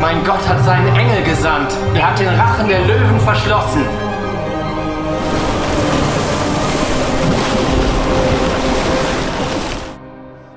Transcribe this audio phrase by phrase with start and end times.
[0.00, 1.70] Mein Gott hat seinen Engel gesandt.
[1.94, 3.84] Er hat den Rachen der Löwen verschlossen.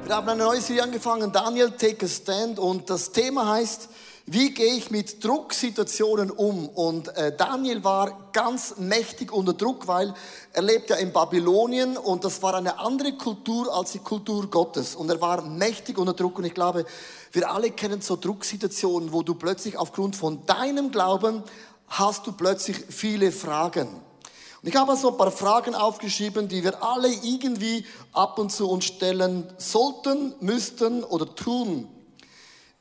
[0.05, 3.89] Wir haben eine neue Serie angefangen, Daniel Take a Stand und das Thema heißt,
[4.25, 6.69] wie gehe ich mit Drucksituationen um?
[6.69, 10.13] Und äh, Daniel war ganz mächtig unter Druck, weil
[10.53, 14.95] er lebt ja in Babylonien und das war eine andere Kultur als die Kultur Gottes.
[14.95, 16.85] Und er war mächtig unter Druck und ich glaube,
[17.33, 21.43] wir alle kennen so Drucksituationen, wo du plötzlich aufgrund von deinem Glauben
[21.89, 23.89] hast du plötzlich viele Fragen.
[23.89, 28.69] Und ich habe so ein paar Fragen aufgeschrieben, die wir alle irgendwie ab und zu
[28.69, 31.89] uns stellen sollten, müssten oder tun.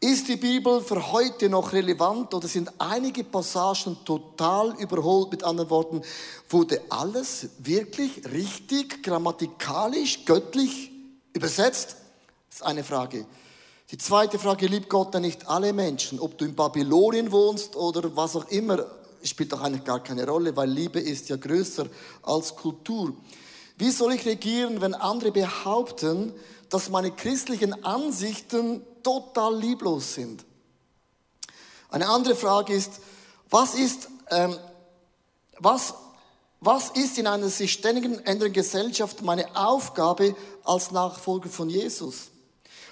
[0.04, 5.30] Ist die Bibel für heute noch relevant oder sind einige Passagen total überholt?
[5.30, 6.02] Mit anderen Worten,
[6.50, 10.90] wurde alles wirklich richtig, grammatikalisch, göttlich
[11.32, 11.94] übersetzt?
[12.48, 13.26] Das ist eine Frage.
[13.92, 16.18] Die zweite Frage, liebt Gott denn nicht alle Menschen?
[16.18, 18.84] Ob du in Babylonien wohnst oder was auch immer,
[19.22, 21.86] spielt doch eigentlich gar keine Rolle, weil Liebe ist ja größer
[22.24, 23.12] als Kultur.
[23.78, 26.32] Wie soll ich regieren, wenn andere behaupten,
[26.70, 30.44] dass meine christlichen Ansichten total lieblos sind?
[31.88, 33.00] Eine andere Frage ist,
[33.50, 34.56] was ist, ähm,
[35.58, 35.94] was,
[36.60, 40.34] was ist in einer sich ständigen ändernden Gesellschaft meine Aufgabe
[40.64, 42.30] als Nachfolger von Jesus?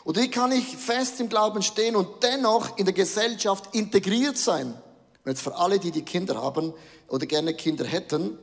[0.05, 4.75] Und wie kann ich fest im Glauben stehen und dennoch in der Gesellschaft integriert sein?
[5.27, 6.73] jetzt für alle, die die Kinder haben
[7.09, 8.39] oder gerne Kinder hätten,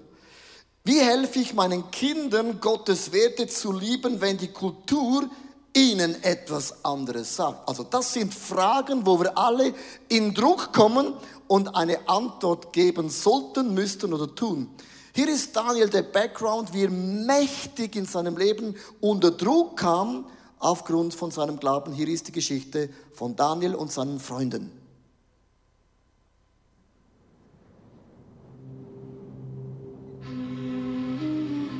[0.84, 5.30] wie helfe ich meinen Kindern, Gottes Werte zu lieben, wenn die Kultur
[5.78, 7.68] ihnen etwas anderes sagt?
[7.70, 9.74] Also das sind Fragen, wo wir alle
[10.10, 11.14] in Druck kommen
[11.48, 14.70] und eine Antwort geben sollten, müssten oder tun.
[15.14, 20.26] Hier ist Daniel der Background, wie er mächtig in seinem Leben unter Druck kam
[20.60, 21.94] aufgrund von seinem Glauben.
[21.94, 24.72] Hier ist die Geschichte von Daniel und seinen Freunden.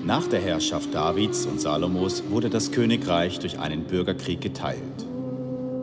[0.08, 5.06] Nach der Herrschaft Davids und Salomos wurde das Königreich durch einen Bürgerkrieg geteilt.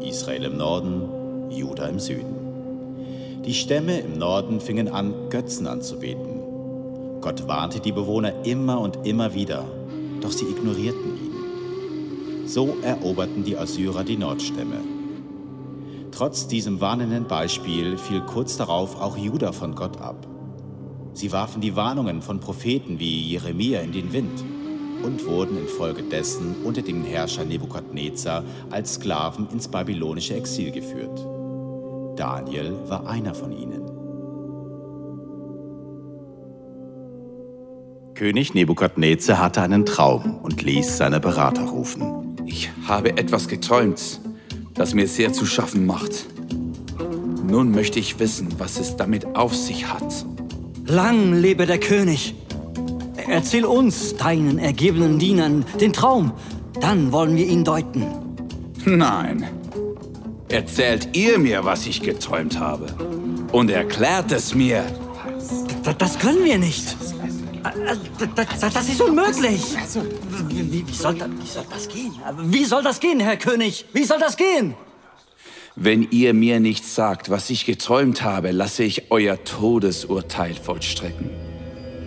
[0.01, 3.43] Israel im Norden, Juda im Süden.
[3.45, 6.41] Die Stämme im Norden fingen an, Götzen anzubeten.
[7.21, 9.67] Gott warnte die Bewohner immer und immer wieder,
[10.23, 12.49] doch sie ignorierten ihn.
[12.49, 14.81] So eroberten die Assyrer die Nordstämme.
[16.13, 20.27] Trotz diesem warnenden Beispiel fiel kurz darauf auch Juda von Gott ab.
[21.15, 24.45] Sie warfen die Warnungen von Propheten wie Jeremia in den Wind
[25.05, 31.25] und wurden infolgedessen unter dem Herrscher Nebukadnezar als Sklaven ins babylonische Exil geführt.
[32.17, 33.83] Daniel war einer von ihnen.
[38.15, 42.37] König Nebukadnezar hatte einen Traum und ließ seine Berater rufen.
[42.45, 44.21] Ich habe etwas geträumt,
[44.75, 46.27] das mir sehr zu schaffen macht.
[47.47, 50.25] Nun möchte ich wissen, was es damit auf sich hat.
[50.87, 52.35] Lang lebe der König.
[53.27, 56.33] Erzähl uns, deinen ergebenen Dienern, den Traum.
[56.81, 58.07] Dann wollen wir ihn deuten.
[58.85, 59.49] Nein.
[60.49, 62.87] Erzählt ihr mir, was ich geträumt habe.
[63.51, 64.85] Und erklärt es mir.
[65.87, 66.97] D das können wir nicht.
[68.61, 69.63] Das ist unmöglich.
[70.49, 72.13] Wie, wie, soll das, wie soll das gehen?
[72.43, 73.87] Wie soll das gehen, Herr König?
[73.95, 74.75] Wie soll das gehen?
[75.77, 81.31] Wenn ihr mir nicht sagt, was ich geträumt habe, lasse ich euer Todesurteil vollstrecken.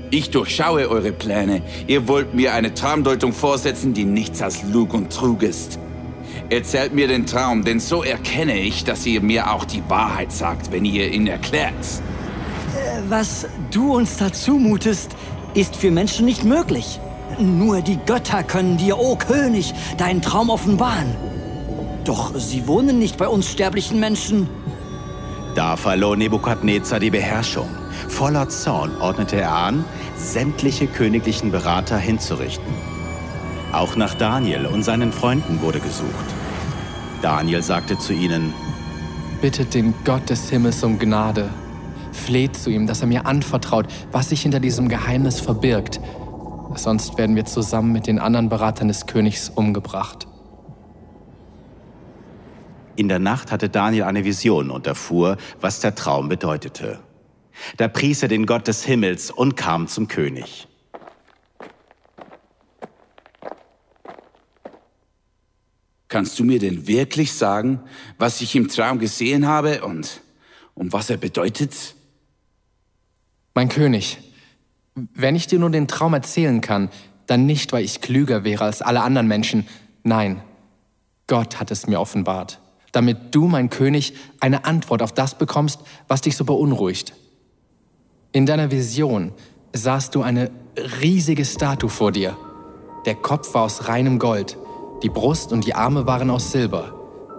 [0.09, 1.61] Ich durchschaue eure Pläne.
[1.85, 5.79] Ihr wollt mir eine Traumdeutung vorsetzen, die nichts als Lug und Trug ist.
[6.49, 10.71] Erzählt mir den Traum, denn so erkenne ich, dass ihr mir auch die Wahrheit sagt,
[10.71, 11.73] wenn ihr ihn erklärt.
[11.73, 15.11] Äh, was du uns da zumutest,
[15.55, 17.01] ist für Menschen nicht möglich.
[17.37, 21.26] Nur die Götter können dir, o oh König, deinen Traum offenbaren.
[22.07, 24.47] Doch sie wohnen nicht bei uns sterblichen Menschen.
[25.55, 27.67] Da verlor Nebukadnezar die Beherrschung.
[28.07, 29.83] Voller Zorn ordnete er an,
[30.15, 32.73] sämtliche königlichen Berater hinzurichten.
[33.73, 36.25] Auch nach Daniel und seinen Freunden wurde gesucht.
[37.21, 38.53] Daniel sagte zu ihnen,
[39.41, 41.49] Bittet den Gott des Himmels um Gnade.
[42.13, 45.99] Fleht zu ihm, dass er mir anvertraut, was sich hinter diesem Geheimnis verbirgt.
[46.75, 50.27] Sonst werden wir zusammen mit den anderen Beratern des Königs umgebracht.
[52.97, 56.99] In der Nacht hatte Daniel eine Vision und erfuhr, was der Traum bedeutete.
[57.77, 60.67] Da pries er den Gott des Himmels und kam zum König.
[66.07, 67.81] Kannst du mir denn wirklich sagen,
[68.17, 70.21] was ich im Traum gesehen habe und
[70.73, 71.93] um was er bedeutet?
[73.53, 74.17] Mein König,
[74.95, 76.89] wenn ich dir nur den Traum erzählen kann,
[77.27, 79.67] dann nicht, weil ich klüger wäre als alle anderen Menschen.
[80.01, 80.41] Nein,
[81.27, 82.59] Gott hat es mir offenbart,
[82.91, 87.13] damit du, mein König, eine Antwort auf das bekommst, was dich so beunruhigt.
[88.31, 89.33] In deiner Vision
[89.73, 90.51] sahst du eine
[91.01, 92.37] riesige Statue vor dir.
[93.05, 94.57] Der Kopf war aus reinem Gold,
[95.03, 96.93] die Brust und die Arme waren aus Silber,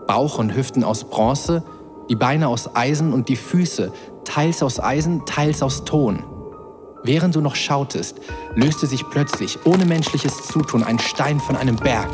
[0.06, 1.64] Bauch und Hüften aus Bronze,
[2.08, 3.92] die Beine aus Eisen und die Füße,
[4.24, 6.24] teils aus Eisen, teils aus Ton.
[7.04, 8.20] Während du noch schautest,
[8.54, 12.08] löste sich plötzlich ohne menschliches Zutun ein Stein von einem Berg.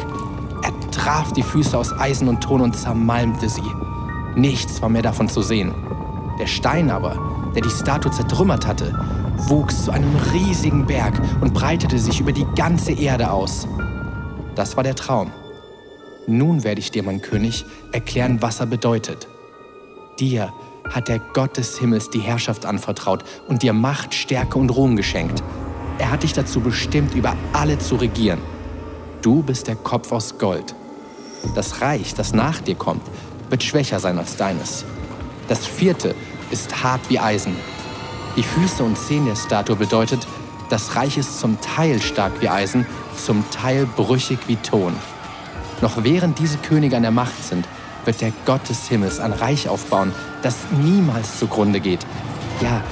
[0.94, 3.62] Traf die Füße aus Eisen und Ton und zermalmte sie.
[4.37, 5.75] Nichts war mehr davon zu sehen.
[6.38, 7.19] Der Stein aber,
[7.55, 8.96] der die Statue zertrümmert hatte,
[9.49, 13.67] wuchs zu einem riesigen Berg und breitete sich über die ganze Erde aus.
[14.55, 15.32] Das war der Traum.
[16.29, 19.26] Nun werde ich dir, mein König, erklären, was er bedeutet.
[20.20, 20.52] Dir
[20.88, 25.43] hat der Gott des Himmels die Herrschaft anvertraut und dir Macht, Stärke und Ruhm geschenkt.
[25.99, 28.40] Er hat dich dazu bestimmt, über alle zu regieren.
[29.23, 30.75] Du bist der Kopf aus Gold.
[31.55, 33.02] Das Reich, das nach dir kommt,
[33.50, 34.85] wird schwächer sein als deines.
[35.49, 36.14] Das vierte
[36.50, 37.56] ist hart wie Eisen.
[38.37, 40.26] Die Füße und Zehen der Statue bedeutet,
[40.70, 42.87] das Reich ist zum Teil stark wie Eisen,
[43.23, 44.94] zum Teil brüchig wie Ton.
[45.81, 47.69] Noch während diese Könige an der Macht sind,
[48.05, 50.12] wird der Gott des Himmels ein Reich aufbauen,
[50.43, 52.06] das niemals zugrunde geht.
[52.61, 52.82] Ja,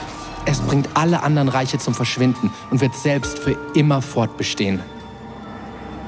[0.44, 4.80] es bringt alle anderen Reiche zum Verschwinden und wird selbst für immer fortbestehen.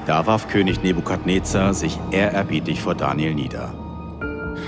[0.05, 3.73] Da warf König Nebukadnezar sich ehrerbietig vor Daniel nieder.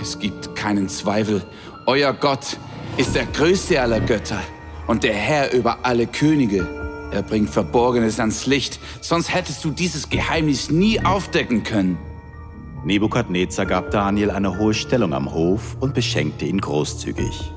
[0.01, 1.43] Es gibt keinen Zweifel,
[1.85, 2.57] euer Gott
[2.97, 4.41] ist der größte aller Götter
[4.87, 6.67] und der Herr über alle Könige.
[7.11, 11.97] Er bringt Verborgenes ans Licht, sonst hättest du dieses Geheimnis nie aufdecken können.
[12.83, 17.53] Nebukadnezar gab Daniel eine hohe Stellung am Hof und beschenkte ihn großzügig.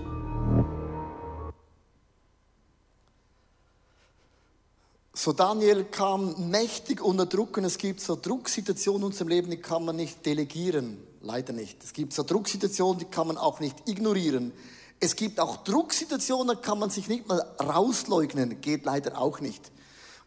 [5.13, 9.57] So Daniel kam mächtig unter Druck und es gibt so Drucksituationen in unserem Leben, die
[9.57, 11.83] kann man nicht delegieren, leider nicht.
[11.83, 14.53] Es gibt so Drucksituationen, die kann man auch nicht ignorieren.
[15.01, 19.73] Es gibt auch Drucksituationen, da kann man sich nicht mal rausleugnen, geht leider auch nicht.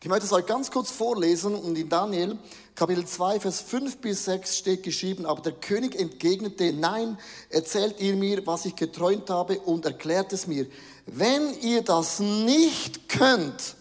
[0.01, 2.37] Ich möchte es euch ganz kurz vorlesen und in Daniel
[2.75, 7.17] Kapitel 2, Vers 5 bis 6 steht geschrieben, aber der König entgegnete, nein,
[7.49, 10.67] erzählt ihr mir, was ich geträumt habe und erklärt es mir.
[11.05, 13.77] Wenn ihr das nicht könnt,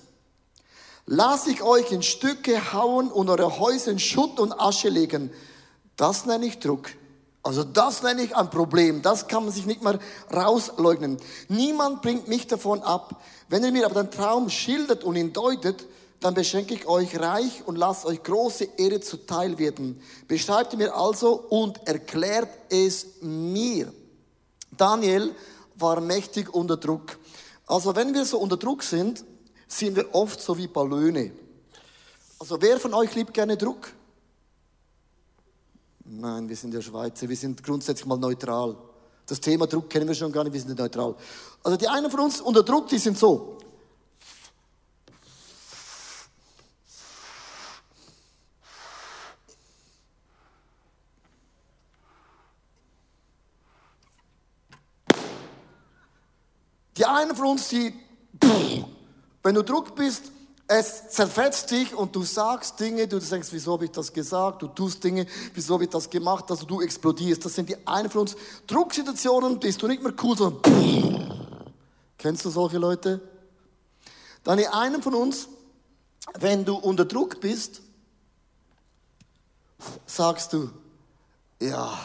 [1.06, 5.30] lasse ich euch in Stücke hauen und eure Häuser in Schutt und Asche legen.
[5.96, 6.90] Das nenne ich Druck.
[7.42, 9.02] Also das nenne ich ein Problem.
[9.02, 9.98] Das kann man sich nicht mehr
[10.32, 11.18] rausleugnen.
[11.48, 13.20] Niemand bringt mich davon ab.
[13.48, 15.86] Wenn ihr mir aber den Traum schildert und ihn deutet,
[16.20, 20.00] dann beschenke ich euch reich und lasst euch große Ehre zuteil werden.
[20.28, 23.92] Beschreibt mir also und erklärt es mir.
[24.76, 25.34] Daniel
[25.74, 27.18] war mächtig unter Druck.
[27.66, 29.24] Also wenn wir so unter Druck sind,
[29.72, 31.32] sind wir oft so wie Ballone.
[32.38, 33.92] Also wer von euch liebt gerne Druck?
[36.04, 38.76] Nein, wir sind ja Schweizer, wir sind grundsätzlich mal neutral.
[39.26, 41.14] Das Thema Druck kennen wir schon gar nicht, wir sind neutral.
[41.62, 43.58] Also die einen von uns unter Druck, die sind so.
[56.98, 57.94] Die einen von uns, die,
[59.42, 60.30] wenn du Druck bist,
[60.68, 64.62] es zerfetzt dich und du sagst Dinge, du denkst, wieso habe ich das gesagt?
[64.62, 66.50] Du tust Dinge, wieso habe ich das gemacht?
[66.50, 67.44] Also du explodierst.
[67.44, 67.76] Das sind die
[68.16, 68.36] uns.
[68.66, 70.62] Drucksituationen, bist du nicht mehr cool, sondern
[72.18, 73.20] kennst du solche Leute?
[74.44, 75.48] Dann die einen von uns,
[76.38, 77.82] wenn du unter Druck bist,
[80.06, 80.70] sagst du,
[81.60, 81.98] ja,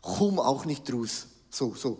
[0.00, 1.26] komm auch nicht raus.
[1.50, 1.98] So, so.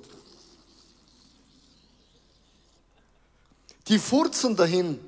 [3.89, 4.99] Die furzen dahin.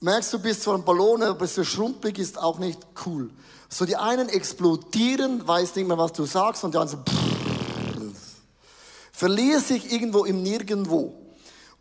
[0.00, 3.30] Merkst du, bist zwar ein Ballon, aber so schrumpelig, ist auch nicht cool.
[3.68, 7.12] So die einen explodieren, weiß nicht mehr, was du sagst, und die anderen so
[9.12, 11.14] verlieren sich irgendwo im Nirgendwo.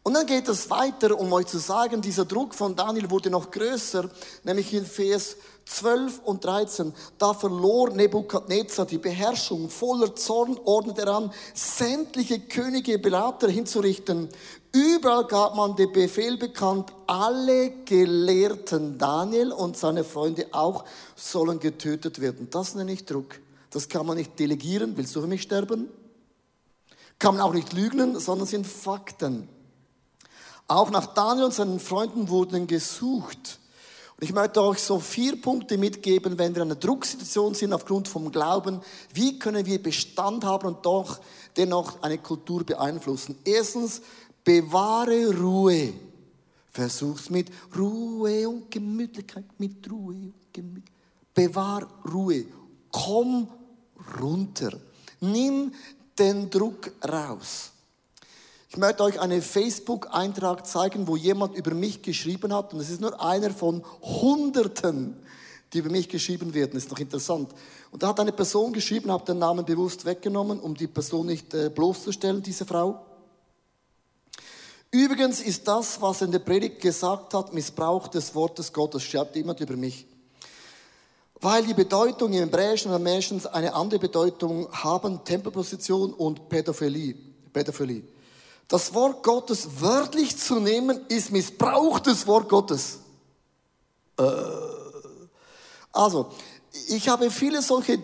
[0.05, 3.49] Und dann geht es weiter, um euch zu sagen, dieser Druck von Daniel wurde noch
[3.49, 4.07] größer,
[4.43, 5.35] nämlich in Vers
[5.65, 9.67] 12 und 13, da verlor Nebukadnezar die Beherrschung.
[9.67, 14.29] Voller Zorn ordnet er an, sämtliche Könige, Berater hinzurichten.
[14.71, 20.85] Überall gab man den Befehl bekannt, alle Gelehrten, Daniel und seine Freunde auch,
[21.15, 22.47] sollen getötet werden.
[22.51, 23.39] Das nenne ich Druck.
[23.71, 24.97] Das kann man nicht delegieren.
[24.97, 25.89] Willst du für mich sterben?
[27.17, 29.49] Kann man auch nicht lügen, sondern sind Fakten.
[30.67, 33.59] Auch nach Daniel und seinen Freunden wurden gesucht.
[34.17, 38.07] Und ich möchte euch so vier Punkte mitgeben, wenn wir in einer Drucksituation sind aufgrund
[38.07, 38.79] vom Glauben.
[39.13, 41.19] Wie können wir Bestand haben und doch
[41.57, 43.37] dennoch eine Kultur beeinflussen?
[43.43, 44.01] Erstens,
[44.43, 45.93] bewahre Ruhe.
[46.71, 50.95] Versuch's mit Ruhe und Gemütlichkeit, mit Ruhe und Gemütlichkeit.
[51.33, 52.45] Bewahr Ruhe.
[52.91, 53.49] Komm
[54.19, 54.71] runter.
[55.19, 55.73] Nimm
[56.17, 57.71] den Druck raus.
[58.75, 62.73] Ich möchte euch einen Facebook-Eintrag zeigen, wo jemand über mich geschrieben hat.
[62.73, 65.15] Und es ist nur einer von Hunderten,
[65.71, 66.75] die über mich geschrieben werden.
[66.75, 67.53] Ist noch interessant.
[67.91, 71.53] Und da hat eine Person geschrieben, habe den Namen bewusst weggenommen, um die Person nicht
[71.53, 73.05] äh, bloßzustellen, diese Frau.
[74.91, 79.61] Übrigens ist das, was in der Predigt gesagt hat, Missbrauch des Wortes Gottes, schreibt jemand
[79.61, 80.05] über mich.
[81.39, 87.15] Weil die Bedeutung im Hebräischen und Armenischen eine andere Bedeutung haben, Tempelposition und Pädophilie.
[87.53, 88.14] Pädophilie.
[88.67, 92.99] Das Wort Gottes wörtlich zu nehmen, ist missbrauchtes Wort Gottes.
[94.17, 94.23] Äh.
[95.91, 96.31] Also,
[96.89, 97.99] ich habe viele solche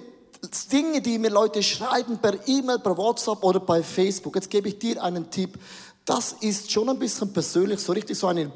[0.72, 4.36] Dinge, die mir Leute schreiben per E-Mail, per WhatsApp oder bei Facebook.
[4.36, 5.60] Jetzt gebe ich dir einen Tipp.
[6.06, 8.52] Das ist schon ein bisschen persönlich, so richtig so einen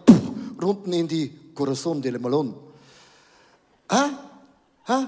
[0.61, 2.55] Runden in die Corazon de Malon.
[3.91, 4.03] Hä?
[4.85, 5.07] Hä?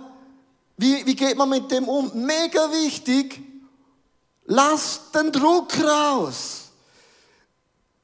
[0.77, 2.11] Wie, wie geht man mit dem um?
[2.13, 3.41] Mega wichtig.
[4.45, 6.66] Lass den Druck raus.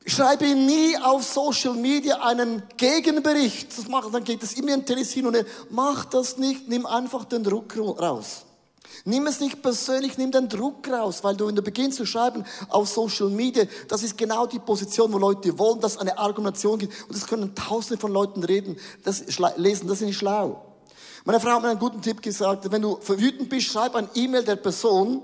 [0.05, 3.77] Schreibe nie auf Social Media einen Gegenbericht.
[3.77, 7.25] Das macht, dann geht es immer in Telesin und er, mach das nicht, nimm einfach
[7.25, 8.45] den Druck raus.
[9.05, 12.45] Nimm es nicht persönlich, nimm den Druck raus, weil du, wenn du beginnst zu schreiben
[12.69, 16.93] auf Social Media, das ist genau die Position, wo Leute wollen, dass eine Argumentation gibt.
[17.03, 19.23] Und das können tausende von Leuten reden, das
[19.57, 20.63] lesen, das ist nicht schlau.
[21.25, 24.43] Meine Frau hat mir einen guten Tipp gesagt, wenn du wütend bist, schreib ein E-Mail
[24.43, 25.21] der Person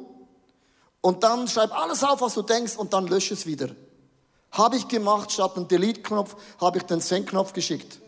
[1.01, 3.69] und dann schreib alles auf, was du denkst und dann lösche es wieder.
[4.51, 7.99] Habe ich gemacht, statt einen Delete-Knopf, habe ich den Send-Knopf geschickt.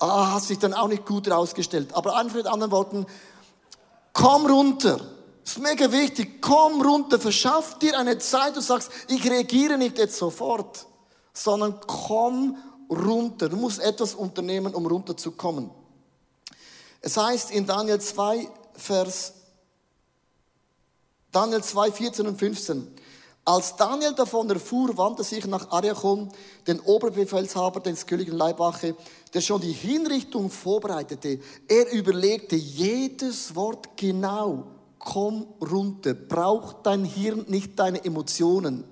[0.00, 1.94] Ah, hat sich dann auch nicht gut herausgestellt.
[1.94, 3.06] Aber einfach mit anderen Worten,
[4.12, 5.00] komm runter.
[5.44, 6.40] Ist mega wichtig.
[6.40, 7.20] Komm runter.
[7.20, 8.56] Verschaff dir eine Zeit.
[8.56, 10.86] Du sagst, ich reagiere nicht jetzt sofort,
[11.32, 12.56] sondern komm
[12.90, 13.48] runter.
[13.48, 15.70] Du musst etwas unternehmen, um runterzukommen.
[17.00, 19.34] Es heißt in Daniel 2, Vers,
[21.30, 22.94] Daniel 2, 14 und 15,
[23.46, 26.30] als Daniel davon erfuhr, wandte sich nach Ariachon,
[26.66, 28.96] den Oberbefehlshaber des Königen Leibwache,
[29.34, 31.40] der schon die Hinrichtung vorbereitete.
[31.68, 34.64] Er überlegte jedes Wort genau.
[34.98, 38.84] Komm runter, braucht dein Hirn nicht deine Emotionen,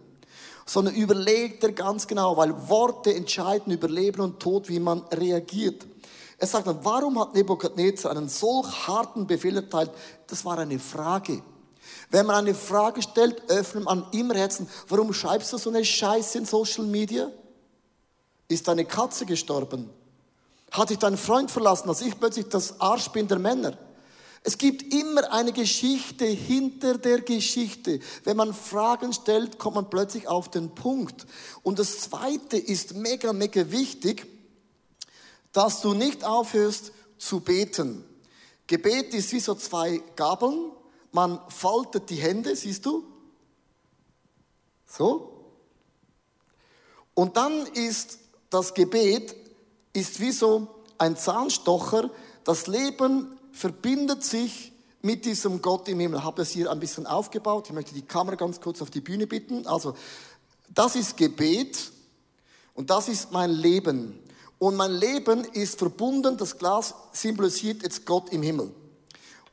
[0.66, 5.86] sondern überlegt er ganz genau, weil Worte entscheiden über Leben und Tod, wie man reagiert.
[6.36, 9.92] Er sagt dann, warum hat Nebukadnezar einen solch harten Befehl erteilt?
[10.26, 11.40] Das war eine Frage.
[12.12, 16.38] Wenn man eine Frage stellt, öffnet man im Herzen, warum schreibst du so eine Scheiße
[16.38, 17.28] in Social Media?
[18.46, 19.90] Ist deine Katze gestorben?
[20.70, 23.76] Hat dich dein Freund verlassen, als ich plötzlich das Arsch bin der Männer?
[24.44, 27.98] Es gibt immer eine Geschichte hinter der Geschichte.
[28.22, 31.26] Wenn man Fragen stellt, kommt man plötzlich auf den Punkt.
[31.62, 34.26] Und das Zweite ist mega, mega wichtig
[35.52, 38.04] dass du nicht aufhörst zu beten.
[38.66, 40.72] Gebet ist wie so zwei Gabeln.
[41.12, 43.04] Man faltet die Hände, siehst du?
[44.86, 45.28] So.
[47.14, 48.18] Und dann ist
[48.50, 49.34] das Gebet
[49.92, 52.10] ist wie so ein Zahnstocher.
[52.44, 56.20] Das Leben verbindet sich mit diesem Gott im Himmel.
[56.20, 57.66] Ich habe es hier ein bisschen aufgebaut.
[57.66, 59.66] Ich möchte die Kamera ganz kurz auf die Bühne bitten.
[59.66, 59.94] Also,
[60.68, 61.92] das ist Gebet
[62.74, 64.18] und das ist mein Leben.
[64.58, 68.72] Und mein Leben ist verbunden, das Glas symbolisiert jetzt Gott im Himmel.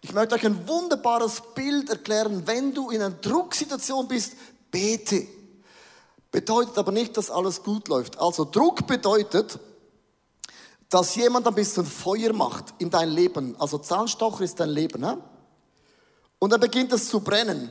[0.02, 2.44] Ich möchte euch ein wunderbares Bild erklären.
[2.46, 4.34] Wenn du in einer Drucksituation bist,
[4.72, 5.28] bete.
[6.32, 8.18] Bedeutet aber nicht, dass alles gut läuft.
[8.20, 9.60] Also Druck bedeutet,
[10.90, 13.56] dass jemand ein bisschen Feuer macht in dein Leben.
[13.60, 15.02] Also Zahnstocher ist dein Leben.
[15.02, 15.22] Ne?
[16.40, 17.70] Und dann beginnt es zu brennen.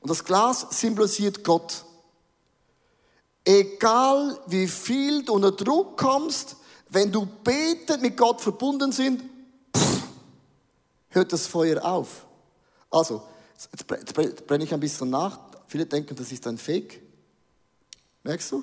[0.00, 1.84] Und das Glas symbolisiert Gott.
[3.44, 6.56] Egal wie viel du unter Druck kommst,
[6.88, 9.22] wenn du betet, mit Gott verbunden sind,
[11.16, 12.26] hört das Feuer auf.
[12.90, 13.22] Also,
[13.58, 15.40] jetzt brenne ich ein bisschen nach.
[15.66, 17.02] Viele denken, das ist ein Fake.
[18.22, 18.62] Merkst du?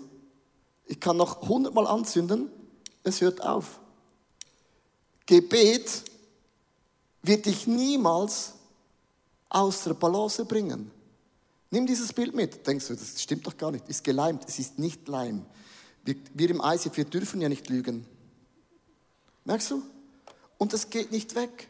[0.86, 2.50] Ich kann noch hundertmal anzünden,
[3.04, 3.80] es hört auf.
[5.26, 6.04] Gebet
[7.22, 8.54] wird dich niemals
[9.50, 10.92] aus der Balance bringen.
[11.72, 12.68] Nimm dieses Bild mit.
[12.68, 13.88] Denkst du, das stimmt doch gar nicht.
[13.88, 14.44] Ist geleimt.
[14.48, 15.46] Es ist nicht Leim.
[16.04, 18.06] Wir, wir im ICF, wir dürfen ja nicht lügen.
[19.46, 19.82] Merkst du?
[20.58, 21.70] Und es geht nicht weg.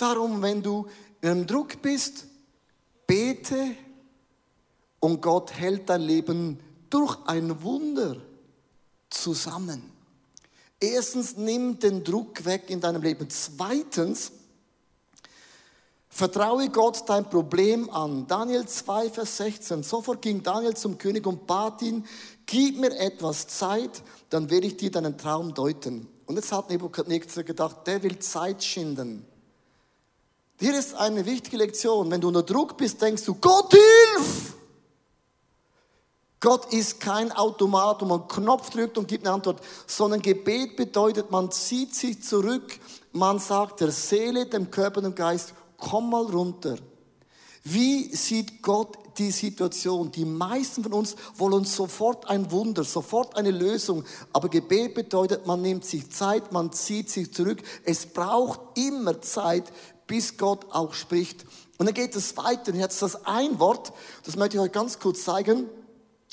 [0.00, 0.86] Darum, wenn du
[1.20, 2.26] in einem Druck bist,
[3.06, 3.76] bete
[4.98, 8.16] Und Gott hält dein Leben durch ein Wunder
[9.10, 9.82] zusammen.
[10.78, 13.28] Erstens, nimm den Druck weg in deinem Leben.
[13.28, 14.32] Zweitens,
[16.08, 18.26] vertraue Gott dein Problem an.
[18.26, 19.82] Daniel 2, Vers 16.
[19.82, 22.06] Sofort ging Daniel zum König und bat ihn,
[22.46, 26.08] gib mir etwas Zeit, dann werde ich dir deinen Traum deuten.
[26.24, 29.26] Und jetzt hat Nebukadnezar gedacht, der will Zeit schinden.
[30.60, 32.10] Hier ist eine wichtige Lektion.
[32.10, 34.54] Wenn du unter Druck bist, denkst du, Gott hilf!
[36.38, 40.76] Gott ist kein Automat, wo man einen Knopf drückt und gibt eine Antwort, sondern Gebet
[40.76, 42.78] bedeutet, man zieht sich zurück,
[43.12, 46.76] man sagt der Seele, dem Körper und dem Geist, komm mal runter.
[47.62, 50.10] Wie sieht Gott die Situation?
[50.10, 54.04] Die meisten von uns wollen sofort ein Wunder, sofort eine Lösung.
[54.32, 57.62] Aber Gebet bedeutet, man nimmt sich Zeit, man zieht sich zurück.
[57.84, 59.70] Es braucht immer Zeit,
[60.10, 61.46] bis Gott auch spricht.
[61.78, 62.72] Und dann geht es weiter.
[62.72, 63.92] Und jetzt das ein Wort,
[64.24, 65.66] das möchte ich euch ganz kurz zeigen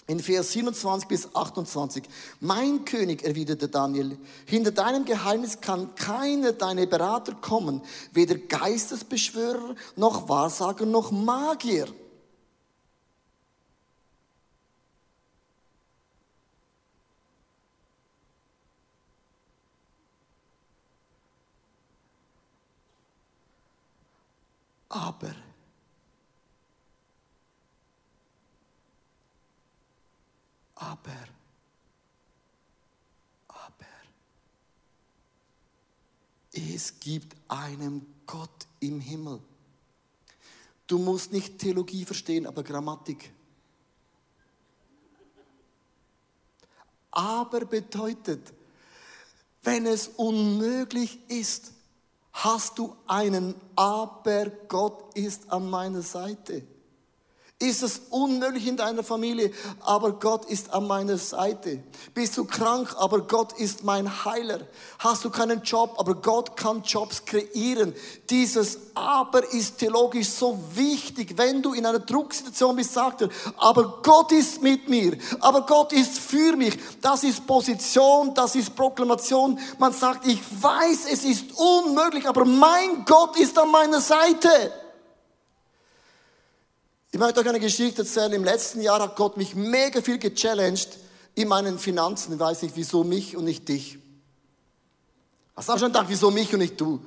[0.08, 2.04] in Vers 27 bis 28.
[2.40, 4.18] Mein König, erwiderte Daniel,
[4.48, 7.82] hinter deinem Geheimnis kann keiner deiner Berater kommen,
[8.14, 11.88] weder Geistesbeschwörer, noch Wahrsager, noch Magier.
[24.90, 25.36] Aber
[30.80, 31.12] Aber,
[33.48, 33.86] aber,
[36.52, 39.42] es gibt einen Gott im Himmel.
[40.86, 43.32] Du musst nicht Theologie verstehen, aber Grammatik.
[47.10, 48.54] Aber bedeutet,
[49.64, 51.74] wenn es unmöglich ist,
[52.44, 56.64] hast du einen Aber, Gott ist an meiner Seite.
[57.60, 61.82] Ist es unmöglich in deiner Familie, aber Gott ist an meiner Seite.
[62.14, 64.60] Bist du krank, aber Gott ist mein Heiler.
[65.00, 67.96] Hast du keinen Job, aber Gott kann Jobs kreieren.
[68.30, 71.36] Dieses Aber ist theologisch so wichtig.
[71.36, 75.94] Wenn du in einer Drucksituation bist, sagt er, aber Gott ist mit mir, aber Gott
[75.94, 76.78] ist für mich.
[77.02, 79.58] Das ist Position, das ist Proklamation.
[79.80, 84.72] Man sagt, ich weiß, es ist unmöglich, aber mein Gott ist an meiner Seite.
[87.18, 88.32] Ich möchte euch eine Geschichte erzählen.
[88.34, 91.00] Im letzten Jahr hat Gott mich mega viel gechallenged
[91.34, 92.34] in meinen Finanzen.
[92.34, 93.98] Ich weiß nicht, wieso mich und nicht dich.
[95.56, 97.04] Hast du auch schon gedacht, wieso mich und nicht du?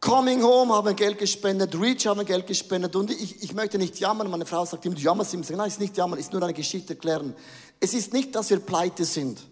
[0.00, 4.30] Coming Home haben Geld gespendet, Reach haben Geld gespendet und ich, ich möchte nicht jammern.
[4.30, 5.44] Meine Frau sagt immer, du jammerst immer.
[5.46, 7.36] Nein, es ist nicht jammern, es ist nur eine Geschichte erklären.
[7.80, 9.42] Es ist nicht, dass wir pleite sind,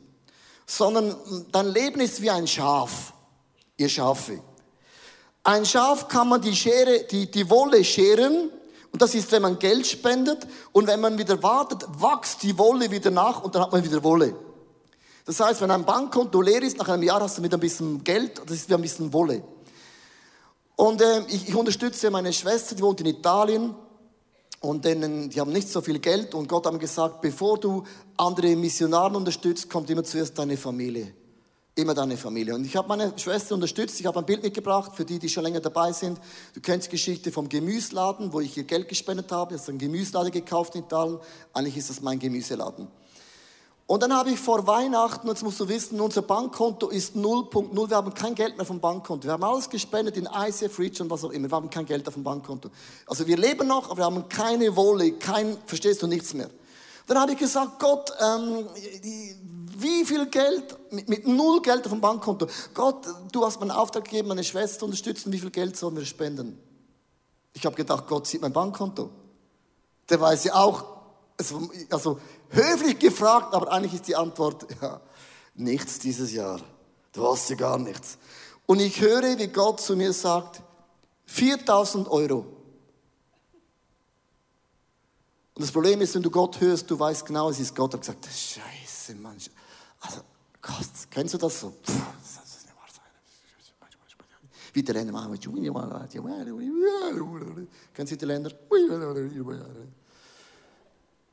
[0.65, 1.15] sondern
[1.53, 3.13] dein Leben ist wie ein Schaf,
[3.77, 4.41] ihr Schafe.
[5.45, 8.53] Ein Schaf kann man die Schere, die, die Wolle scheren
[8.97, 12.91] und das ist, wenn man Geld spendet und wenn man wieder wartet, wächst die Wolle
[12.91, 14.35] wieder nach und dann hat man wieder Wolle.
[15.27, 18.03] Das heißt, wenn ein Bankkonto leer ist, nach einem Jahr hast du wieder ein bisschen
[18.05, 19.43] Geld, das ist wie ein bisschen Wolle.
[20.77, 23.75] Und äh, ich, ich unterstütze meine Schwester, die wohnt in Italien
[24.61, 27.85] und denen, die haben nicht so viel Geld und Gott hat mir gesagt, bevor du
[28.17, 31.13] andere Missionaren unterstützt, kommt immer zuerst deine Familie
[31.77, 32.55] immer deine Familie.
[32.55, 34.01] Und ich habe meine Schwester unterstützt.
[34.01, 36.19] Ich habe ein Bild mitgebracht für die, die schon länger dabei sind.
[36.55, 39.55] Du kennst die Geschichte vom Gemüsladen, wo ich ihr Geld gespendet habe.
[39.55, 41.19] Ich habe einen Gemüsladen gekauft in Italien.
[41.53, 42.89] Eigentlich ist das mein Gemüseladen.
[43.89, 47.91] Und dann habe ich vor Weihnachten, jetzt musst du wissen, unser Bankkonto ist 0.0.
[47.91, 49.29] Wir haben kein Geld mehr vom Bankkonto.
[49.29, 51.49] Wir haben alles gespendet in ICF, Reach und was auch immer.
[51.49, 52.71] Wir haben kein Geld auf dem Bankkonto.
[53.07, 56.49] Also wir leben noch, aber wir haben keine Wolle, kein, verstehst du, nichts mehr.
[57.07, 58.67] Dann habe ich gesagt, Gott, ähm,
[59.81, 62.47] wie viel Geld, mit, mit, null Geld auf dem Bankkonto.
[62.75, 66.05] Gott, du hast mir einen Auftrag gegeben, meine Schwester unterstützen, wie viel Geld sollen wir
[66.05, 66.59] spenden?
[67.53, 69.11] Ich habe gedacht, Gott sieht mein Bankkonto.
[70.09, 70.85] Der weiß ja auch,
[71.39, 75.01] also, also höflich gefragt, aber eigentlich ist die Antwort, ja,
[75.55, 76.61] nichts dieses Jahr.
[77.13, 78.19] Du hast ja gar nichts.
[78.67, 80.63] Und ich höre, wie Gott zu mir sagt,
[81.27, 82.47] 4000 Euro.
[85.55, 87.95] Und das Problem ist, wenn du Gott hörst, du weißt genau, es ist Gott.
[87.95, 89.39] Er hat gesagt, Scheiße, Mann.
[90.07, 90.21] Also,
[90.63, 91.75] Gott, kennst du das so?
[94.73, 95.39] Wie die Länder machen.
[97.95, 98.51] Kennen Sie die Länder?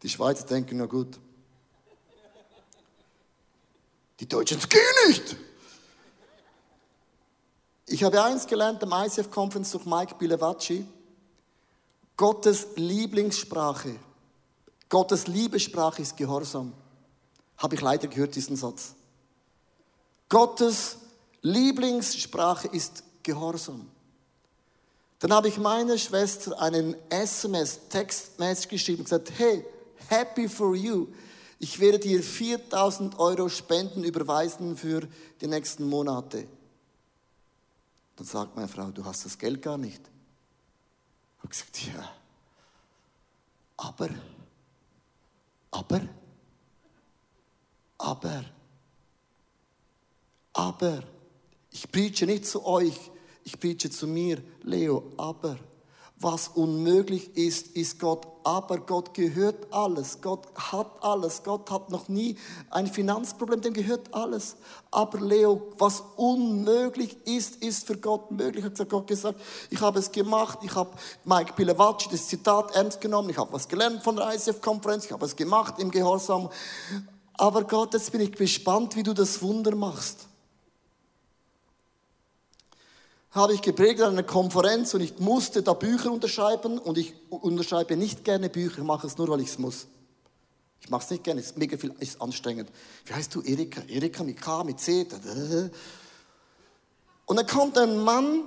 [0.02, 1.20] Die Schweizer denken, na gut.
[4.20, 5.36] Die Deutschen, das geht nicht.
[7.88, 10.88] Ich habe eins gelernt am ICF-Conference durch Mike Bilevacci.
[12.16, 14.00] Gottes Lieblingssprache
[14.94, 16.72] Gottes Liebessprache ist Gehorsam.
[17.64, 18.94] Habe ich leider gehört, diesen Satz.
[20.28, 20.98] Gottes
[21.42, 23.90] Lieblingssprache ist Gehorsam.
[25.20, 29.66] Dann habe ich meiner Schwester einen SMS-Textmessage geschrieben und gesagt, hey,
[30.10, 31.08] Happy for you.
[31.58, 35.08] Ich werde dir 4000 Euro Spenden überweisen für
[35.40, 36.46] die nächsten Monate.
[38.18, 40.02] Dann sagt meine Frau, du hast das Geld gar nicht.
[41.38, 42.12] Ich habe gesagt, ja.
[43.78, 44.10] Aber,
[45.72, 46.02] aber,
[48.04, 48.44] aber,
[50.52, 51.04] aber,
[51.72, 53.12] ich preache nicht zu euch,
[53.46, 55.58] ich preache zu mir, Leo, aber
[56.24, 58.26] was unmöglich ist, ist Gott.
[58.46, 60.22] Aber Gott gehört alles.
[60.22, 61.44] Gott hat alles.
[61.44, 62.38] Gott hat noch nie
[62.70, 64.56] ein Finanzproblem, dem gehört alles.
[64.92, 68.64] Aber Leo, was unmöglich ist, ist für Gott möglich.
[68.64, 69.40] Hat Gott gesagt,
[69.70, 70.60] ich habe es gemacht.
[70.62, 70.92] Ich habe
[71.26, 73.30] Mike Pilewatsch das Zitat ernst genommen.
[73.30, 75.06] Ich habe was gelernt von der ICF-Konferenz.
[75.06, 76.50] Ich habe es gemacht im Gehorsam.
[77.34, 80.28] Aber Gott, jetzt bin ich gespannt, wie du das Wunder machst
[83.34, 87.98] habe ich geprägt an einer Konferenz und ich musste da Bücher unterschreiben und ich unterschreibe
[87.98, 89.88] nicht gerne Bücher, mache es nur, weil ich es muss.
[90.82, 92.70] Ich mache es nicht gerne, es ist mega viel, ist anstrengend.
[93.06, 93.42] Wie heißt du?
[93.42, 93.82] Erika?
[93.88, 95.08] Erika mit K, mit C.
[97.26, 98.44] Und dann kommt ein Mann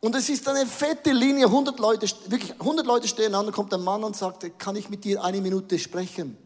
[0.00, 3.72] und es ist eine fette Linie, 100 Leute, wirklich 100 Leute stehen an, dann kommt
[3.72, 6.36] ein Mann und sagt, kann ich mit dir eine Minute sprechen?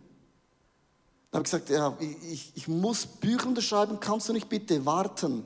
[1.32, 1.96] Dann habe ich gesagt, ja,
[2.30, 5.44] ich, ich muss Bücher unterschreiben, kannst du nicht bitte warten?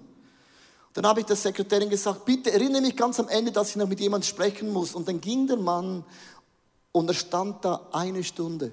[0.92, 3.86] Dann habe ich der Sekretärin gesagt, bitte erinnere mich ganz am Ende, dass ich noch
[3.86, 4.96] mit jemandem sprechen muss.
[4.96, 6.04] Und dann ging der Mann
[6.90, 8.72] und er stand da eine Stunde.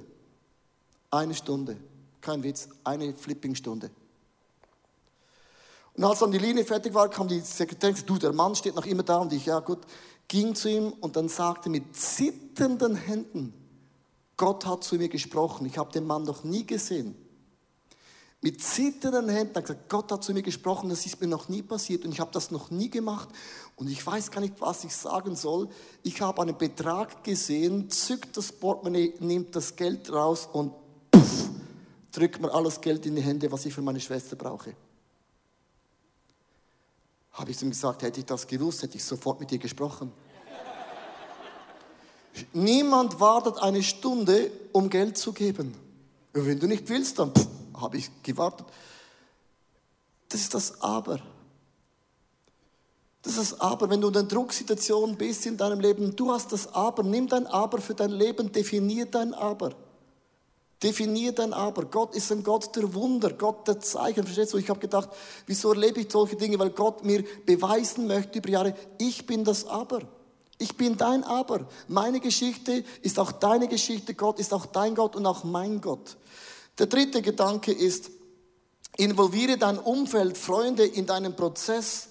[1.12, 1.78] Eine Stunde.
[2.20, 3.92] Kein Witz, eine Flippingstunde.
[5.96, 8.56] Und als dann die Linie fertig war, kam die Sekretärin und sagte, du, der Mann
[8.56, 9.18] steht noch immer da.
[9.18, 9.82] Und ich, ja gut,
[10.28, 13.54] ging zu ihm und dann sagte mit zitternden Händen,
[14.38, 15.66] Gott hat zu mir gesprochen.
[15.66, 17.16] Ich habe den Mann noch nie gesehen
[18.44, 21.62] mit zitternden Händen hat gesagt, Gott hat zu mir gesprochen, das ist mir noch nie
[21.62, 23.30] passiert und ich habe das noch nie gemacht
[23.78, 25.70] und ich weiß gar nicht, was ich sagen soll.
[26.04, 30.74] Ich habe einen Betrag gesehen, zückt das Portemonnaie, nimmt das Geld raus und
[31.10, 31.50] puff,
[32.12, 34.76] drückt mir alles Geld in die Hände, was ich für meine Schwester brauche.
[37.32, 40.12] Habe ich ihm gesagt, hätte ich das gewusst, hätte ich sofort mit dir gesprochen.
[42.54, 45.74] Niemand wartet eine Stunde, um Geld zu geben.
[46.34, 47.32] Und wenn du nicht willst, dann
[47.80, 48.66] habe ich gewartet.
[50.30, 51.20] Das ist das Aber.
[53.22, 56.52] Das ist das Aber, wenn du in einer Drucksituation bist in deinem Leben, du hast
[56.52, 59.72] das Aber, nimm dein Aber für dein Leben, definier dein Aber.
[60.82, 61.86] Definier dein Aber.
[61.86, 64.26] Gott ist ein Gott der Wunder, Gott der Zeichen.
[64.26, 64.58] Verstehst du?
[64.58, 65.10] Ich habe gedacht,
[65.46, 66.60] wieso erlebe ich solche Dinge?
[66.60, 70.02] Weil Gott mir beweisen möchte über Jahre, ich bin das Aber.
[70.64, 71.68] Ich bin dein Aber.
[71.90, 74.14] Meine Geschichte ist auch deine Geschichte.
[74.14, 76.16] Gott ist auch dein Gott und auch mein Gott.
[76.78, 78.10] Der dritte Gedanke ist,
[78.96, 82.08] involviere dein Umfeld, Freunde in deinen Prozess.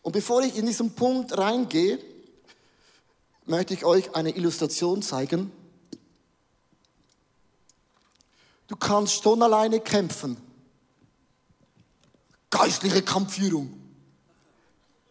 [0.00, 1.98] Und bevor ich in diesen Punkt reingehe,
[3.44, 5.52] möchte ich euch eine Illustration zeigen.
[8.68, 10.38] Du kannst schon alleine kämpfen.
[12.48, 13.78] Geistliche Kampfführung.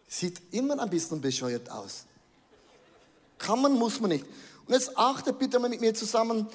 [0.08, 2.06] Sieht immer ein bisschen bescheuert aus.
[3.42, 4.26] Kann man, muss man nicht.
[4.68, 6.48] Und jetzt achtet bitte mal mit mir zusammen,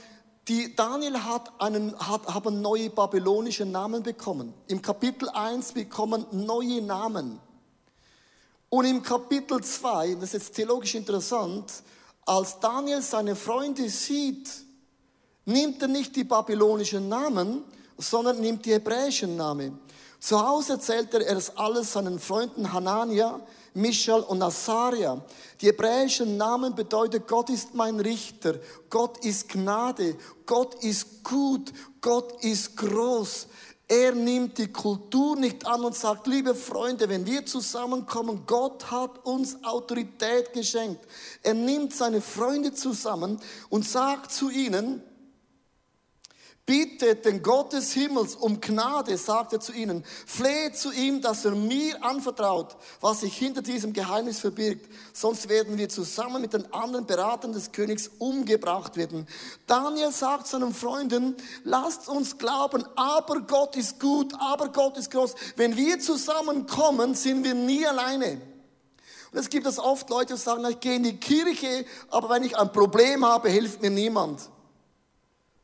[0.46, 4.55] die Daniel hat einen, hat, haben neue babylonische Namen bekommen.
[4.68, 7.40] Im Kapitel 1 bekommen neue Namen.
[8.68, 11.72] Und im Kapitel 2, das ist jetzt theologisch interessant,
[12.25, 14.49] als Daniel seine Freunde sieht,
[15.44, 17.64] nimmt er nicht die babylonischen Namen,
[17.99, 19.81] sondern nimmt die hebräischen Namen.
[20.20, 23.40] Zu Hause erzählt er es alles seinen Freunden Hanania,
[23.77, 25.23] Michael und Asaria.
[25.61, 28.59] Die hebräischen Namen bedeuten, Gott ist mein Richter,
[28.91, 33.47] Gott ist Gnade, Gott ist gut, Gott ist groß.
[33.89, 39.25] Er nimmt die Kultur nicht an und sagt, liebe Freunde, wenn wir zusammenkommen, Gott hat
[39.25, 41.07] uns Autorität geschenkt.
[41.43, 45.03] Er nimmt seine Freunde zusammen und sagt zu ihnen,
[46.66, 50.02] Bittet den Gott des Himmels um Gnade, sagt er zu ihnen.
[50.26, 54.90] Fleht zu ihm, dass er mir anvertraut, was sich hinter diesem Geheimnis verbirgt.
[55.12, 59.29] Sonst werden wir zusammen mit den anderen Beratern des Königs umgebracht werden.
[59.68, 65.37] Daniel sagt seinen Freunden, lasst uns glauben, aber Gott ist gut, aber Gott ist groß.
[65.55, 68.40] Wenn wir zusammenkommen, sind wir nie alleine.
[69.31, 72.42] Und es gibt es oft Leute, die sagen, ich gehe in die Kirche, aber wenn
[72.42, 74.50] ich ein Problem habe, hilft mir niemand.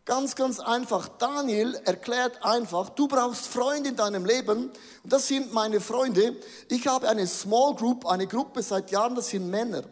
[0.04, 1.08] Ganz, ganz einfach.
[1.08, 4.70] Daniel erklärt einfach, du brauchst Freunde in deinem Leben.
[5.04, 6.36] Und das sind meine Freunde.
[6.68, 9.84] Ich habe eine Small Group, eine Gruppe seit Jahren, das sind Männer.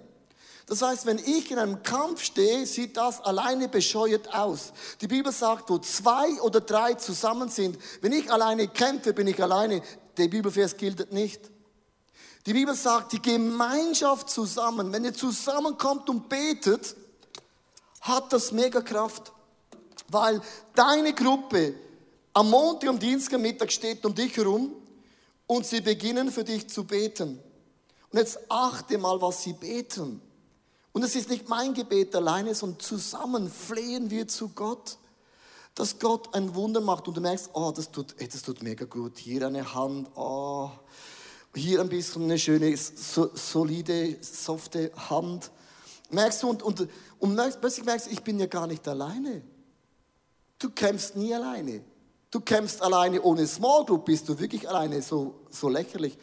[0.66, 4.72] Das heißt, wenn ich in einem Kampf stehe, sieht das alleine bescheuert aus.
[5.00, 9.42] Die Bibel sagt, wo zwei oder drei zusammen sind, wenn ich alleine kämpfe, bin ich
[9.42, 9.82] alleine.
[10.16, 11.40] Der Bibelvers gilt nicht.
[12.46, 16.96] Die Bibel sagt, die Gemeinschaft zusammen, wenn ihr zusammenkommt und betet,
[18.00, 19.32] hat das mega Kraft.
[20.10, 20.40] Weil
[20.74, 21.74] deine Gruppe
[22.32, 24.72] am Montag, am Dienstag, am Mittag steht um dich herum
[25.46, 27.40] und sie beginnen für dich zu beten.
[28.10, 30.20] Und jetzt achte mal, was sie beten.
[30.92, 34.98] Und es ist nicht mein Gebet alleine, sondern zusammen flehen wir zu Gott,
[35.74, 39.18] dass Gott ein Wunder macht und du merkst, oh, das tut, das tut mega gut.
[39.18, 40.70] Hier eine Hand, oh,
[41.54, 45.50] hier ein bisschen eine schöne, so, solide, softe Hand.
[46.10, 46.88] Merkst du, und, und,
[47.20, 49.42] und merkst, plötzlich merkst du, ich bin ja gar nicht alleine.
[50.60, 51.82] Du kämpfst nie alleine.
[52.30, 56.16] Du kämpfst alleine ohne Small Group, bist du wirklich alleine, so, so lächerlich.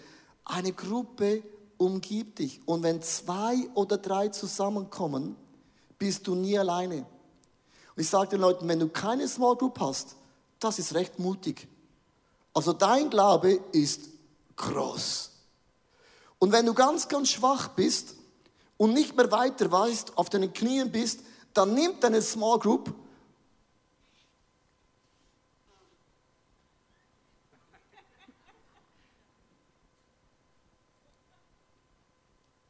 [0.45, 1.43] Eine Gruppe
[1.77, 2.61] umgibt dich.
[2.65, 5.35] Und wenn zwei oder drei zusammenkommen,
[5.97, 6.99] bist du nie alleine.
[6.99, 10.15] Und ich sage den Leuten, wenn du keine Small Group hast,
[10.59, 11.67] das ist recht mutig.
[12.53, 14.09] Also dein Glaube ist
[14.55, 15.31] groß.
[16.39, 18.15] Und wenn du ganz, ganz schwach bist
[18.77, 21.21] und nicht mehr weiter weißt, auf deinen Knien bist,
[21.53, 22.93] dann nimm deine Small Group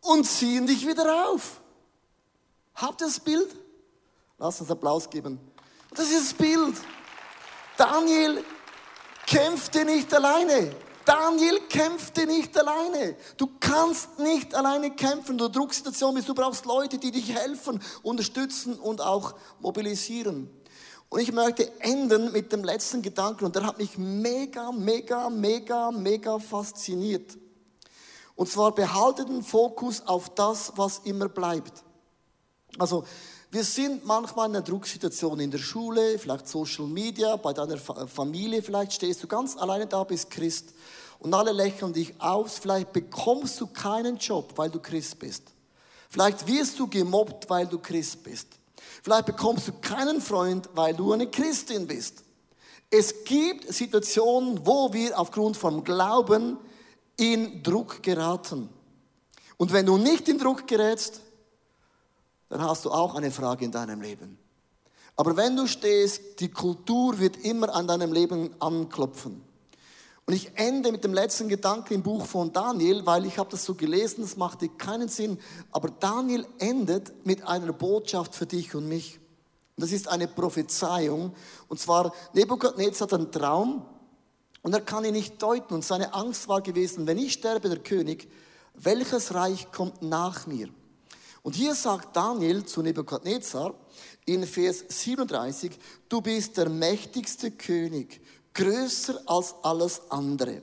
[0.08, 1.62] und ziehen dich wieder auf.
[2.76, 3.56] Habt ihr das Bild?
[4.38, 5.39] Lass uns Applaus geben.
[5.96, 6.76] Das ist das Bild.
[7.78, 8.43] Daniel
[9.26, 10.76] kämpfte nicht alleine.
[11.06, 13.15] Daniel kämpfte nicht alleine.
[13.38, 15.38] Du kannst nicht alleine kämpfen.
[15.38, 16.30] Du Drucksituation bist.
[16.30, 20.50] Du brauchst Leute, die dich helfen, unterstützen und auch mobilisieren.
[21.10, 25.91] Und ich möchte enden mit dem letzten Gedanken und der hat mich mega, mega, mega,
[25.91, 27.38] mega fasziniert.
[28.38, 31.84] Und zwar behalte den Fokus auf das, was immer bleibt.
[32.78, 33.04] Also,
[33.50, 38.62] wir sind manchmal in einer Drucksituation in der Schule, vielleicht Social Media, bei deiner Familie,
[38.62, 40.73] vielleicht stehst du ganz alleine da, bist Christ
[41.17, 42.60] und alle lächeln dich aus.
[42.60, 45.43] Vielleicht bekommst du keinen Job, weil du Christ bist.
[46.08, 48.47] Vielleicht wirst du gemobbt, weil du Christ bist.
[49.02, 52.23] Vielleicht bekommst du keinen Freund, weil du eine Christin bist.
[52.91, 56.58] Es gibt Situationen, wo wir aufgrund vom Glauben
[57.17, 58.69] in Druck geraten.
[59.58, 61.21] Und wenn du nicht in Druck gerätst,
[62.49, 64.38] dann hast du auch eine Frage in deinem Leben.
[65.15, 69.41] Aber wenn du stehst, die Kultur wird immer an deinem Leben anklopfen.
[70.27, 73.65] Und ich ende mit dem letzten Gedanken im Buch von Daniel, weil ich habe das
[73.65, 75.39] so gelesen, das machte keinen Sinn.
[75.71, 79.19] Aber Daniel endet mit einer Botschaft für dich und mich.
[79.75, 81.34] Und das ist eine Prophezeiung.
[81.67, 83.86] Und zwar, Nebukadnezar hat einen Traum
[84.62, 85.74] und er kann ihn nicht deuten.
[85.74, 88.30] Und seine Angst war gewesen, wenn ich sterbe, der König,
[88.74, 90.70] welches Reich kommt nach mir?
[91.43, 93.74] Und hier sagt Daniel zu Nebukadnezar
[94.26, 95.72] in Vers 37,
[96.10, 98.22] du bist der mächtigste König,
[98.54, 100.62] größer als alles andere.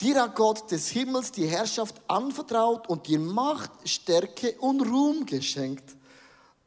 [0.00, 5.96] Dir hat Gott des Himmels die Herrschaft anvertraut und dir Macht, Stärke und Ruhm geschenkt.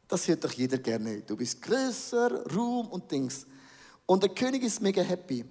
[0.07, 1.21] Das hört doch jeder gerne.
[1.21, 3.45] Du bist größer, Ruhm und Dings.
[4.05, 5.43] Und der König ist mega happy.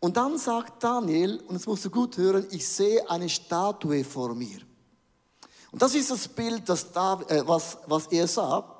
[0.00, 4.34] Und dann sagt Daniel, und das musst du gut hören, ich sehe eine Statue vor
[4.34, 4.60] mir.
[5.70, 8.76] Und das ist das Bild, das da, äh, was, was er sah.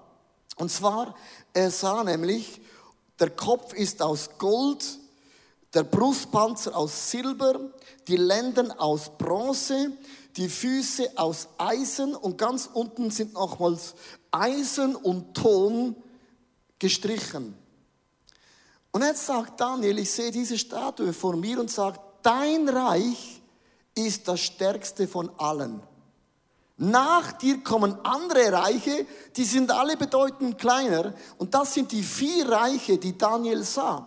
[0.57, 1.15] Und zwar,
[1.53, 2.61] er sah nämlich,
[3.19, 4.85] der Kopf ist aus Gold,
[5.75, 7.73] der Brustpanzer aus Silber,
[8.07, 9.93] die Lenden aus Bronze,
[10.37, 13.95] die Füße aus Eisen und ganz unten sind nochmals
[14.31, 15.97] Eisen und Ton
[16.79, 17.57] gestrichen.
[18.99, 23.41] Und jetzt sagt Daniel, ich sehe diese Statue vor mir und sagt, dein Reich
[23.95, 25.81] ist das stärkste von allen.
[26.79, 29.07] Nach dir kommen andere Reiche,
[29.37, 31.15] die sind alle bedeutend kleiner.
[31.37, 34.05] Und das sind die vier Reiche, die Daniel sah.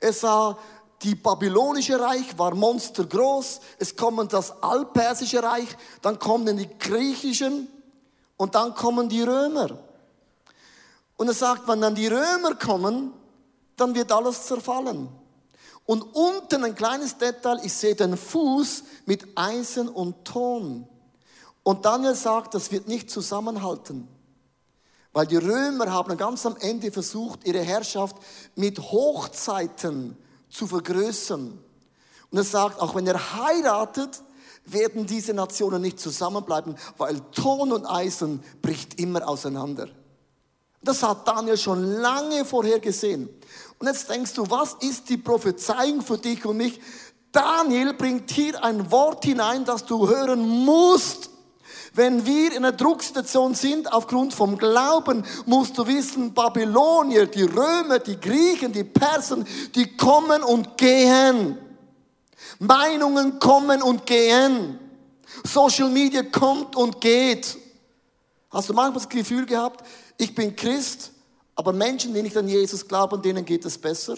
[0.00, 0.58] Er sah,
[1.02, 3.60] die babylonische Reich war monstergroß.
[3.78, 5.68] Es kommen das altpersische Reich,
[6.00, 7.68] dann kommen die griechischen
[8.36, 9.78] und dann kommen die Römer.
[11.16, 13.21] Und er sagt, wenn dann die Römer kommen,
[13.76, 15.08] dann wird alles zerfallen.
[15.84, 20.86] Und unten ein kleines Detail, ich sehe den Fuß mit Eisen und Ton.
[21.62, 24.08] Und Daniel sagt, das wird nicht zusammenhalten.
[25.12, 28.16] Weil die Römer haben ganz am Ende versucht, ihre Herrschaft
[28.54, 30.16] mit Hochzeiten
[30.48, 31.58] zu vergrößern.
[32.30, 34.22] Und er sagt, auch wenn er heiratet,
[34.64, 39.88] werden diese Nationen nicht zusammenbleiben, weil Ton und Eisen bricht immer auseinander.
[40.82, 43.28] Das hat Daniel schon lange vorher gesehen.
[43.78, 46.80] Und jetzt denkst du, was ist die Prophezeiung für dich und mich?
[47.30, 51.30] Daniel bringt hier ein Wort hinein, das du hören musst.
[51.94, 57.98] Wenn wir in einer Drucksituation sind, aufgrund vom Glauben, musst du wissen, Babylonier, die Römer,
[57.98, 61.58] die Griechen, die Persen, die kommen und gehen.
[62.58, 64.78] Meinungen kommen und gehen.
[65.44, 67.58] Social Media kommt und geht.
[68.50, 69.84] Hast du manchmal das Gefühl gehabt,
[70.22, 71.12] ich bin Christ,
[71.54, 74.16] Aber Menschen, die nicht an Jesus glauben, denen geht es besser.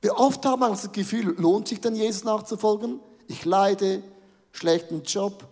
[0.00, 3.00] Wie oft haben wir das Gefühl, lohnt sich denn Jesus nachzufolgen?
[3.28, 4.02] Ich leide,
[4.52, 5.46] schlechten Job,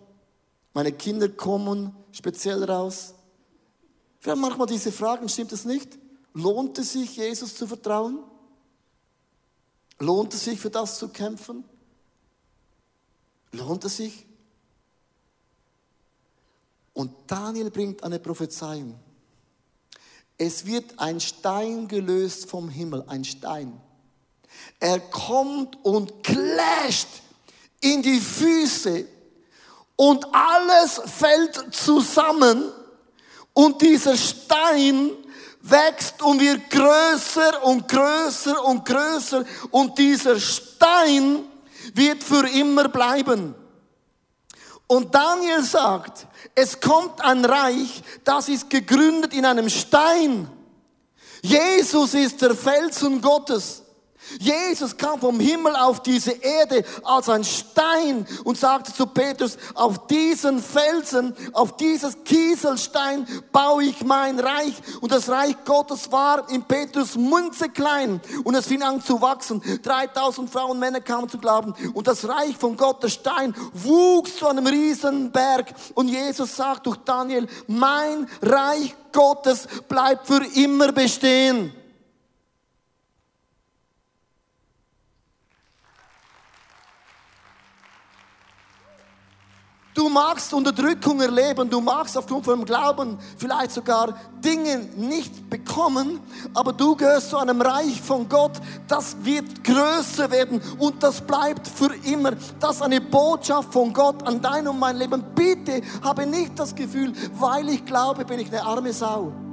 [0.72, 3.14] meine Kinder kommen speziell raus.
[4.20, 5.98] Wir haben manchmal diese Fragen, stimmt es nicht?
[6.32, 8.18] Lohnt es sich, Jesus zu vertrauen?
[9.98, 11.64] Lohnt es sich, für das zu kämpfen?
[13.52, 14.26] Lohnt es sich?
[16.94, 18.98] Und Daniel bringt eine Prophezeiung.
[20.38, 23.80] Es wird ein Stein gelöst vom Himmel, ein Stein.
[24.80, 27.08] Er kommt und clasht
[27.80, 29.06] in die Füße
[29.96, 32.72] und alles fällt zusammen
[33.52, 35.10] und dieser Stein
[35.60, 41.44] wächst und wird größer und größer und größer und dieser Stein
[41.94, 43.54] wird für immer bleiben.
[44.86, 50.48] Und Daniel sagt, es kommt ein Reich, das ist gegründet in einem Stein.
[51.42, 53.83] Jesus ist der Felsen Gottes.
[54.38, 60.06] Jesus kam vom Himmel auf diese Erde als ein Stein und sagte zu Petrus, auf
[60.06, 64.74] diesen Felsen, auf dieses Kieselstein baue ich mein Reich.
[65.00, 69.62] Und das Reich Gottes war in Petrus Munze klein und es fing an zu wachsen.
[69.82, 71.74] 3000 Frauen und Männer kamen zu glauben.
[71.94, 75.74] Und das Reich von Gott, der Stein, wuchs zu einem Riesenberg.
[75.94, 81.72] Und Jesus sagt durch Daniel, mein Reich Gottes bleibt für immer bestehen.
[89.94, 96.18] Du magst Unterdrückung erleben, du magst aufgrund von Glauben vielleicht sogar Dinge nicht bekommen,
[96.52, 101.68] aber du gehörst zu einem Reich von Gott, das wird größer werden und das bleibt
[101.68, 102.32] für immer.
[102.58, 105.22] Das ist eine Botschaft von Gott an dein und mein Leben.
[105.32, 109.43] Bitte habe nicht das Gefühl, weil ich glaube, bin ich eine arme Sau.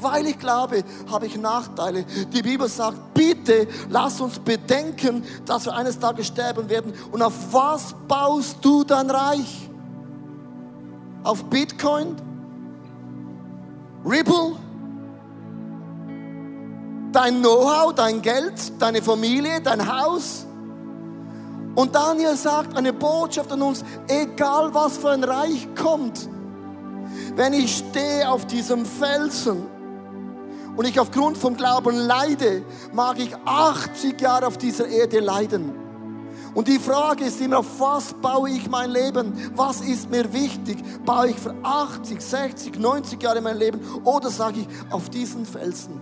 [0.00, 2.04] Weil ich glaube, habe ich Nachteile.
[2.32, 6.92] Die Bibel sagt, bitte lass uns bedenken, dass wir eines Tages sterben werden.
[7.10, 9.68] Und auf was baust du dein Reich?
[11.24, 12.16] Auf Bitcoin?
[14.04, 14.56] Ripple?
[17.12, 20.46] Dein Know-how, dein Geld, deine Familie, dein Haus?
[21.74, 26.28] Und Daniel sagt eine Botschaft an uns, egal was für ein Reich kommt,
[27.34, 29.66] wenn ich stehe auf diesem Felsen,
[30.76, 35.72] und ich aufgrund vom Glauben leide, mag ich 80 Jahre auf dieser Erde leiden.
[36.54, 39.32] Und die Frage ist immer, auf was baue ich mein Leben?
[39.54, 40.82] Was ist mir wichtig?
[41.04, 43.80] Baue ich für 80, 60, 90 Jahre mein Leben?
[44.04, 46.00] Oder sage ich, auf diesen Felsen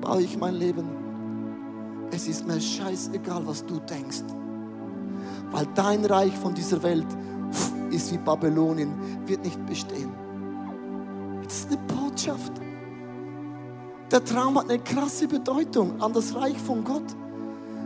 [0.00, 0.88] baue ich mein Leben?
[2.10, 4.24] Es ist mir scheißegal, was du denkst.
[5.52, 7.06] Weil dein Reich von dieser Welt
[7.90, 8.92] ist wie Babylonien,
[9.26, 10.12] wird nicht bestehen.
[11.44, 12.52] Das ist eine Botschaft.
[14.12, 17.16] Der Traum hat eine krasse Bedeutung an das Reich von Gott.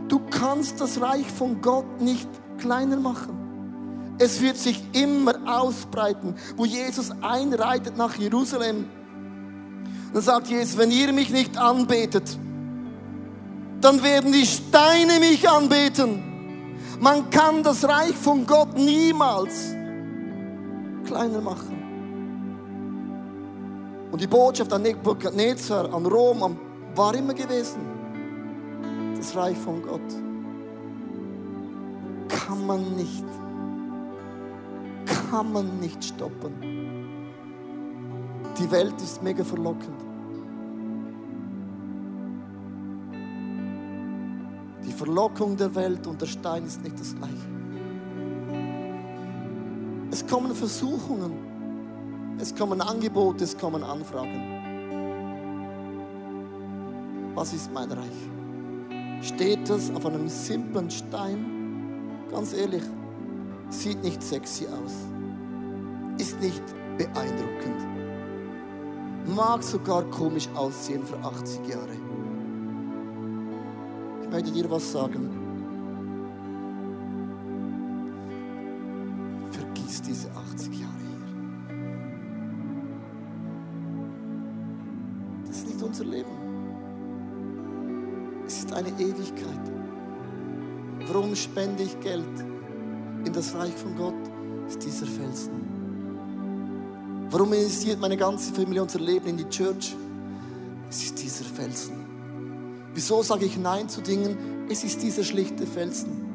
[0.09, 4.15] Du kannst das Reich von Gott nicht kleiner machen.
[4.19, 8.85] Es wird sich immer ausbreiten, wo Jesus einreitet nach Jerusalem.
[10.13, 12.37] Dann sagt Jesus, wenn ihr mich nicht anbetet,
[13.79, 16.23] dann werden die Steine mich anbeten.
[16.99, 19.73] Man kann das Reich von Gott niemals
[21.05, 21.76] kleiner machen.
[24.11, 26.57] Und die Botschaft an Nebuchadnezzar, an Rom,
[26.95, 27.81] war immer gewesen,
[29.17, 30.27] das Reich von Gott
[32.47, 33.25] kann man nicht,
[35.29, 36.53] kann man nicht stoppen.
[38.57, 40.01] Die Welt ist mega verlockend.
[44.85, 47.35] Die Verlockung der Welt und der Stein ist nicht das gleiche.
[50.09, 51.56] Es kommen Versuchungen.
[52.39, 54.57] Es kommen Angebote, es kommen Anfragen.
[57.33, 58.29] Was ist mein Reich?
[59.21, 61.57] Steht es auf einem simplen Stein?
[62.31, 62.83] Ganz ehrlich,
[63.69, 64.93] sieht nicht sexy aus,
[66.19, 66.63] ist nicht
[66.97, 67.87] beeindruckend,
[69.35, 71.97] mag sogar komisch aussehen für 80 Jahre.
[74.23, 75.36] Ich möchte dir was sagen.
[93.67, 94.13] Reich von Gott?
[94.67, 95.51] Ist dieser Felsen.
[97.29, 99.95] Warum investiert meine ganze Familie unser Leben in die Church?
[100.89, 101.95] Es ist dieser Felsen.
[102.93, 104.67] Wieso sage ich Nein zu Dingen?
[104.69, 106.25] Es ist dieser schlichte Felsen.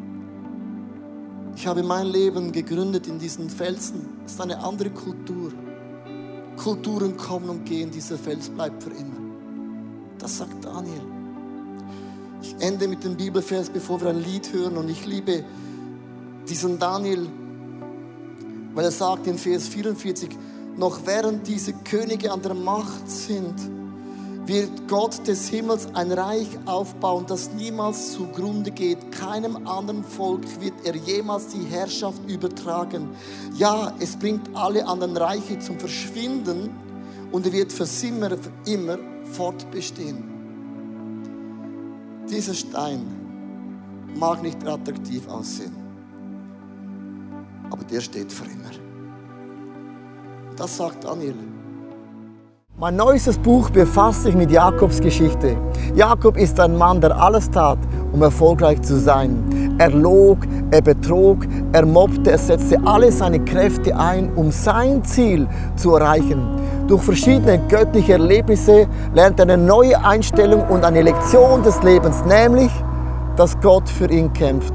[1.57, 4.09] Ich habe mein Leben gegründet in diesen Felsen.
[4.27, 5.53] Es ist eine andere Kultur.
[6.57, 9.21] Kulturen kommen und gehen, dieser Fels bleibt für immer.
[10.19, 11.03] Das sagt Daniel.
[12.43, 14.77] Ich ende mit dem Bibelvers, bevor wir ein Lied hören.
[14.77, 15.45] Und ich liebe
[16.53, 17.29] diesen Daniel,
[18.75, 20.29] weil er sagt in Vers 44,
[20.77, 23.55] noch während diese Könige an der Macht sind,
[24.45, 29.13] wird Gott des Himmels ein Reich aufbauen, das niemals zugrunde geht.
[29.13, 33.09] Keinem anderen Volk wird er jemals die Herrschaft übertragen.
[33.57, 36.69] Ja, es bringt alle anderen Reiche zum Verschwinden
[37.31, 40.23] und er wird für immer, für immer fortbestehen.
[42.29, 43.07] Dieser Stein
[44.17, 45.82] mag nicht attraktiv aussehen,
[47.73, 48.71] aber der steht für immer.
[50.57, 51.35] Das sagt Daniel.
[52.79, 55.57] Mein neuestes Buch befasst sich mit Jakobs Geschichte.
[55.95, 57.79] Jakob ist ein Mann, der alles tat,
[58.13, 59.77] um erfolgreich zu sein.
[59.79, 60.39] Er log,
[60.71, 65.47] er betrog, er mobbte, er setzte alle seine Kräfte ein, um sein Ziel
[65.77, 66.43] zu erreichen.
[66.89, 72.73] Durch verschiedene göttliche Erlebnisse lernt er eine neue Einstellung und eine Lektion des Lebens, nämlich,
[73.37, 74.75] dass Gott für ihn kämpft.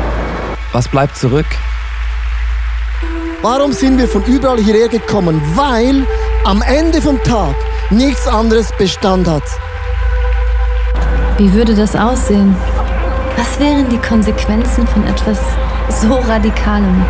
[0.73, 1.45] was bleibt zurück?
[3.41, 5.41] Warum sind wir von überall hierher gekommen?
[5.55, 6.05] Weil
[6.45, 7.55] am Ende vom Tag
[7.89, 9.43] nichts anderes Bestand hat.
[11.37, 12.55] Wie würde das aussehen?
[13.35, 15.39] Was wären die Konsequenzen von etwas
[15.89, 17.03] so Radikalem?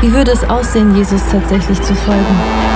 [0.00, 2.75] Wie würde es aussehen, Jesus tatsächlich zu folgen?